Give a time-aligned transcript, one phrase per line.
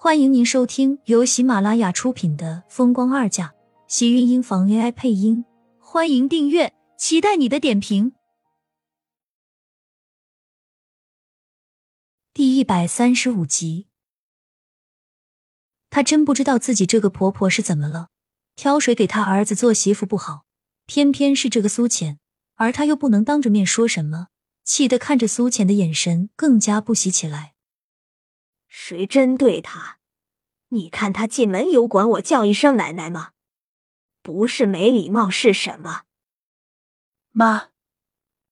[0.00, 3.48] 欢迎您收听由喜马拉雅出品的《风光二嫁》，
[3.88, 5.44] 喜运音房 AI 配音。
[5.80, 8.12] 欢迎订阅，期待你的点评。
[12.32, 13.88] 第一百三十五集，
[15.90, 18.10] 她真不知道自己这个婆婆是怎么了，
[18.54, 20.44] 挑水给她儿子做媳妇不好，
[20.86, 22.20] 偏偏是这个苏浅，
[22.54, 24.28] 而她又不能当着面说什么，
[24.64, 27.54] 气得看着苏浅的眼神更加不喜起来。
[28.68, 29.98] 谁针对他？
[30.68, 33.30] 你看他进门有管我叫一声奶奶吗？
[34.22, 36.02] 不是没礼貌是什么？
[37.30, 37.68] 妈，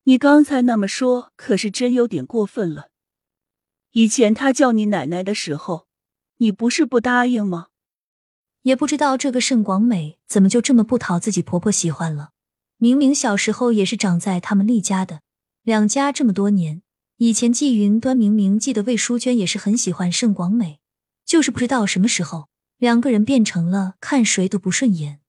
[0.04, 2.88] 你刚才那么说可是真有点过分了。
[3.92, 5.87] 以前他叫你奶奶的时候，
[6.38, 7.68] 你不是不答应吗？
[8.62, 12.30] 也不知道这个盛广美怎么就这么不讨自己婆婆喜欢了。
[12.78, 15.20] 明明小时候也是长在他们厉家的，
[15.62, 16.82] 两家这么多年。
[17.18, 20.80] 以前季云端明明记得魏淑娟也是很喜欢盛广美，
[21.24, 25.23] 就是不知道什么时候两个人变成了看谁都不顺眼。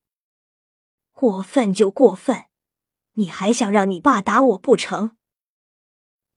[1.13, 2.47] 过分就过分，
[3.13, 5.11] 你还想让你爸打我不成？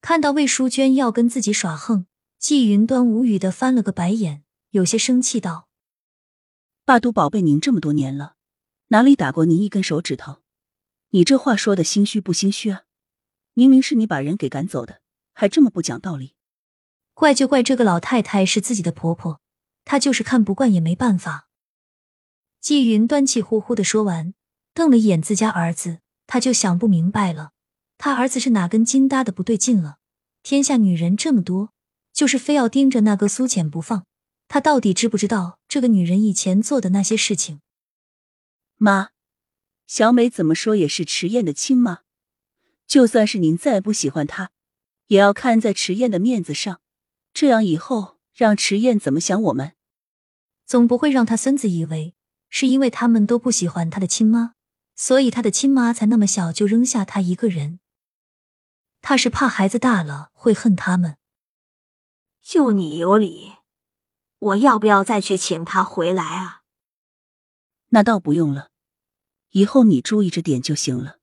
[0.01, 2.07] 看到魏淑娟要跟自己耍横，
[2.39, 5.69] 季云端无语的翻了个白眼，有些生气道
[6.87, 8.37] ：“爸都宝贝您这么多年了，
[8.89, 10.43] 哪里打过您一根手指头？
[11.09, 12.83] 你这话说的心虚不心虚啊？
[13.55, 15.01] 明明是你把人给赶走的。”
[15.41, 16.35] 还这么不讲道理，
[17.15, 19.41] 怪就怪这个老太太是自己的婆婆，
[19.87, 21.49] 她就是看不惯也没办法。
[22.61, 24.35] 季云端气呼呼的说完，
[24.75, 27.53] 瞪了一眼自家儿子，他就想不明白了，
[27.97, 29.97] 他儿子是哪根筋搭的不对劲了？
[30.43, 31.73] 天下女人这么多，
[32.13, 34.05] 就是非要盯着那个苏浅不放，
[34.47, 37.63] 他到底知不知道这个女人以前做的那些事情？
[38.77, 39.09] 妈，
[39.87, 42.01] 小美怎么说也是迟燕的亲妈，
[42.87, 44.51] 就算是您再不喜欢她。
[45.11, 46.81] 也要看在迟燕的面子上，
[47.35, 49.73] 这样以后让迟燕怎么想我们？
[50.65, 52.15] 总不会让他孙子以为
[52.49, 54.55] 是因为他们都不喜欢他的亲妈，
[54.95, 57.81] 所以他的亲妈才那么小就扔下他一个人。
[59.01, 61.17] 他是怕孩子大了会恨他们。
[62.41, 63.55] 就你有理，
[64.39, 66.63] 我要不要再去请他回来啊？
[67.89, 68.71] 那倒不用了，
[69.51, 71.19] 以后你注意着点就行了。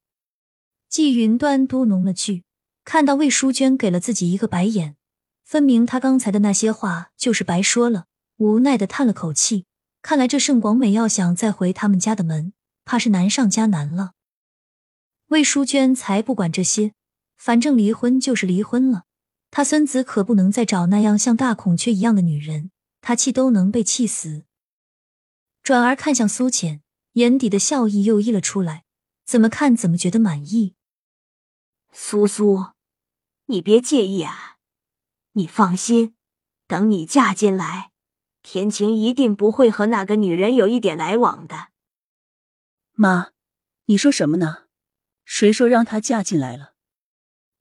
[0.89, 2.43] 季云端嘟哝了句。
[2.87, 4.95] 看到魏淑娟给了自己一个白眼，
[5.43, 8.05] 分明她刚才的那些话就是白说了。
[8.37, 9.65] 无奈的叹了口气，
[10.01, 12.53] 看来这盛广美要想再回他们家的门，
[12.85, 14.13] 怕是难上加难了。
[15.27, 16.93] 魏淑娟才不管这些，
[17.35, 19.03] 反正离婚就是离婚了，
[19.51, 22.71] 她孙子可不能再找那样像大孔雀一样的女人，
[23.01, 24.45] 她气都能被气死。
[25.61, 26.81] 转而看向苏浅，
[27.15, 28.85] 眼底的笑意又溢了出来，
[29.25, 30.75] 怎么看怎么觉得满意。
[31.91, 32.76] 苏苏。
[33.49, 34.57] 你别介意啊，
[35.31, 36.15] 你放心，
[36.67, 37.91] 等你嫁进来，
[38.43, 41.69] 天晴一定不会和那个女人有一点来往的。
[42.91, 43.29] 妈，
[43.85, 44.65] 你说什么呢？
[45.23, 46.73] 谁说让她嫁进来了？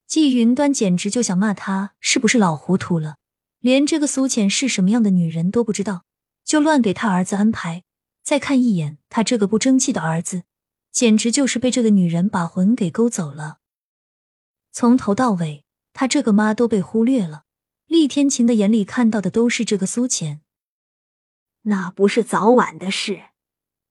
[0.08, 3.18] 季云端简直就想骂她是不是老糊涂了，
[3.60, 6.04] 连这个苏浅是什么样的女人都不知道，
[6.44, 7.84] 就乱给他儿子安排。
[8.24, 10.42] 再看一眼他这个不争气的儿子，
[10.90, 13.58] 简直就是被这个女人把魂给勾走了，
[14.72, 15.65] 从头到尾。
[15.98, 17.44] 他这个妈都被忽略了，
[17.86, 20.42] 厉天晴的眼里看到的都是这个苏浅，
[21.62, 23.30] 那不是早晚的事。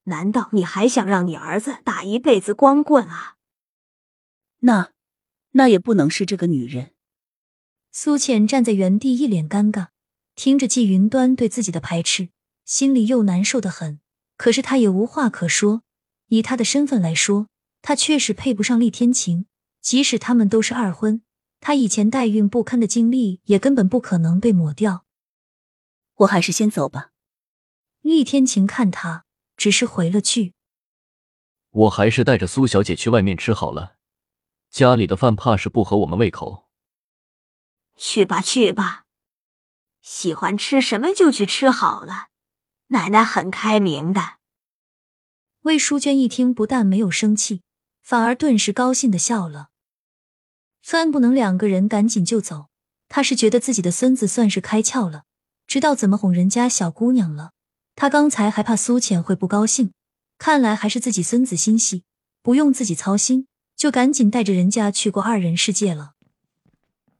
[0.04, 3.34] 难道你还想让你儿子打一辈子光棍啊？
[4.60, 4.92] 那，
[5.50, 6.92] 那也不能是这个女人。
[7.90, 9.88] 苏浅站在原地，一脸尴尬，
[10.36, 12.28] 听着季云端对自己的排斥，
[12.64, 13.98] 心里又难受的很。
[14.36, 15.82] 可是他也无话可说，
[16.28, 17.48] 以他的身份来说，
[17.82, 19.46] 他确实配不上厉天晴，
[19.80, 21.22] 即使他们都是二婚。
[21.60, 25.04] 他以前代孕不堪的经历也根本不可能被抹掉。
[26.16, 27.10] 我还是先走吧。
[28.00, 29.24] 厉天晴看他，
[29.56, 30.54] 只是回了句
[31.70, 33.96] ：“我还是带着苏小姐去外面吃好了，
[34.70, 36.68] 家里的饭怕是不合我们胃口。”
[37.98, 39.06] 去吧去吧，
[40.00, 42.28] 喜欢吃什么就去吃好了，
[42.88, 44.36] 奶奶很开明的。
[45.62, 47.62] 魏淑娟一听，不但没有生气，
[48.02, 49.70] 反而顿时高兴的笑了。
[50.88, 52.66] 算不能两个人赶紧就走，
[53.08, 55.24] 他是觉得自己的孙子算是开窍了，
[55.66, 57.50] 知道怎么哄人家小姑娘了。
[57.96, 59.90] 他刚才还怕苏浅会不高兴，
[60.38, 62.04] 看来还是自己孙子心细，
[62.40, 66.12] 不用自己操心，就赶紧带着人家去过二人世界了。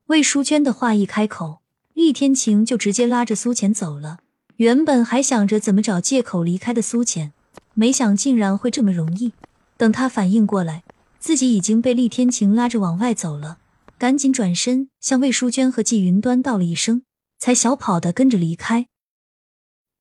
[0.06, 1.58] 魏淑娟的话一开口，
[1.92, 4.20] 厉天晴就直接拉着苏浅走了。
[4.58, 7.32] 原本还想着怎么找借口离开的苏浅，
[7.74, 9.32] 没想竟然会这么容易。
[9.76, 10.84] 等他反应过来。
[11.18, 13.58] 自己已经被厉天晴拉着往外走了，
[13.98, 17.04] 赶紧转身向魏淑娟和季云端道了一声，
[17.38, 18.88] 才小跑的跟着离开。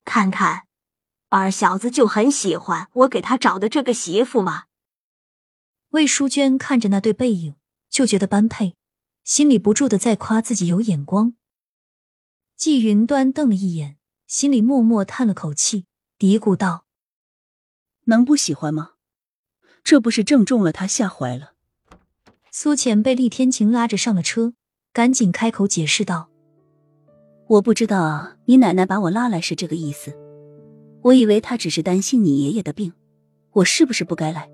[0.04, 0.68] 看看，
[1.30, 4.66] 二小子就很喜欢我给他找的这个媳妇嘛。
[5.90, 7.56] 魏淑娟看着那对背影，
[7.90, 8.76] 就觉得般配，
[9.24, 11.36] 心里不住的在夸自己有眼光。
[12.56, 13.98] 季云端瞪了一眼，
[14.28, 15.86] 心里默默叹了口气，
[16.18, 16.86] 嘀咕道
[18.06, 18.95] ：“能不喜欢吗？
[19.86, 21.54] 这不是正中了他下怀了？”
[22.52, 24.54] 苏浅被厉天晴拉着上了车，
[24.92, 26.30] 赶紧开口解释道
[27.48, 30.14] ：“我不知道你奶奶把我拉来是这个意思，
[31.04, 32.92] 我以为她只是担心你爷爷的病，
[33.52, 34.50] 我是不是不该来？”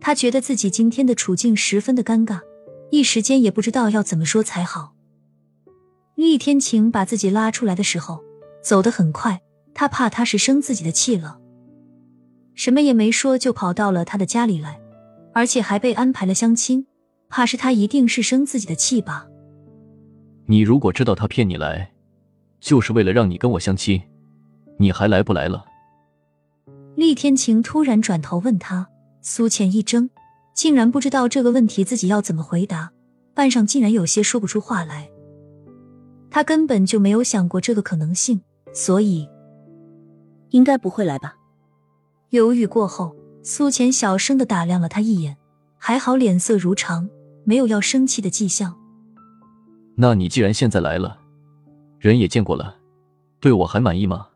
[0.00, 2.40] 他觉得自己今天的处境十分的尴尬，
[2.90, 4.92] 一时间也不知道要怎么说才好。
[6.14, 8.22] 厉天晴把自己拉出来的时候，
[8.62, 9.40] 走得很快，
[9.72, 11.38] 他怕他是生自己的气了，
[12.54, 14.80] 什么也没说就跑到了他的家里来，
[15.32, 16.86] 而且还被安排了相亲，
[17.28, 19.26] 怕是他一定是生自己的气吧。
[20.46, 21.92] 你如果知道他骗你来，
[22.60, 24.00] 就是为了让你跟我相亲，
[24.78, 25.64] 你还来不来了？
[26.96, 28.88] 厉天晴突然转头问他，
[29.20, 30.08] 苏浅一怔，
[30.54, 32.92] 竟然不知道这个问题自己要怎么回答，
[33.34, 35.10] 半晌竟然有些说不出话来。
[36.30, 38.40] 他根本就没有想过这个可能性，
[38.72, 39.28] 所以
[40.50, 41.34] 应该不会来吧。
[42.34, 43.14] 犹豫过后，
[43.44, 45.36] 苏浅小声的打量了他一眼，
[45.78, 47.08] 还好脸色如常，
[47.44, 48.76] 没有要生气的迹象。
[49.94, 51.16] 那你既然现在来了，
[52.00, 52.74] 人也见过了，
[53.38, 54.26] 对我还满意吗？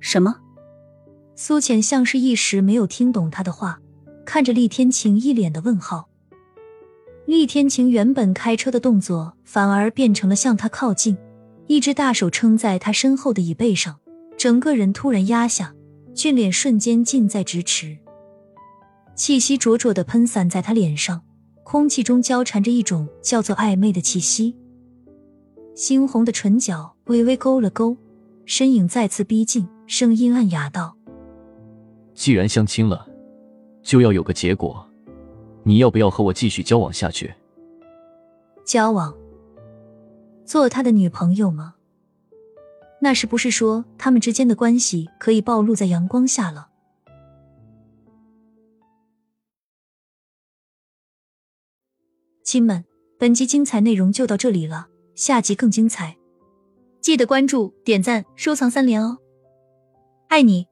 [0.00, 0.34] 什么？
[1.36, 3.78] 苏浅像是一时没有听懂他的话，
[4.26, 6.08] 看着厉天晴一脸的问号。
[7.26, 11.16] 厉天晴原本开车的动作，反而变成了向他靠近，
[11.68, 14.00] 一只大手撑在他身后的椅背上，
[14.36, 15.72] 整个人突然压下，
[16.14, 17.98] 俊脸瞬间近在咫尺，
[19.16, 21.20] 气息灼灼的喷散在他脸上，
[21.64, 24.56] 空气中交缠着一种叫做暧昧的气息。
[25.74, 27.96] 猩红的唇角微微勾了勾，
[28.46, 30.96] 身影再次逼近，声音暗哑道
[32.14, 33.08] ：“既然相亲了，
[33.82, 34.86] 就要有个结果。”
[35.66, 37.34] 你要不要和我继续交往下去？
[38.64, 39.12] 交往，
[40.44, 41.73] 做他的女朋友吗？
[43.04, 46.70] 那是不是说他们之间的关系可以暴露在阳光下了？
[52.42, 52.82] 亲们，
[53.18, 56.16] 本集精彩内容就到这里了，下集更精彩，
[57.02, 59.18] 记得关注、点赞、收藏三连哦！
[60.28, 60.66] 爱你。